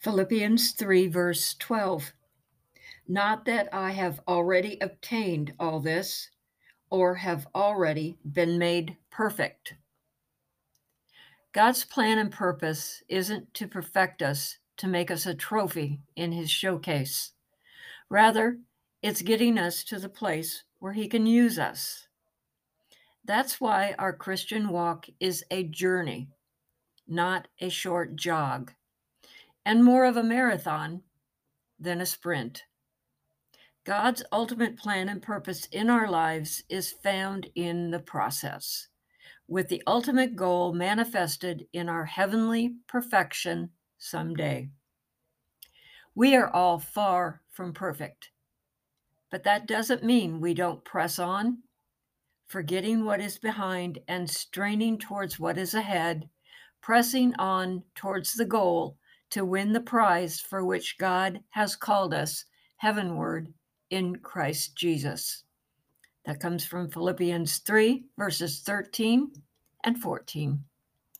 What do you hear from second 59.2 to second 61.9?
to win the prize for which God has